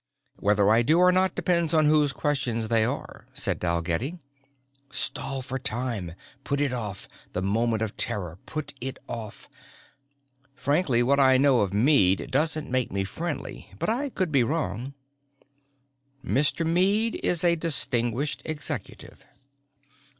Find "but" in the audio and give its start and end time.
13.77-13.89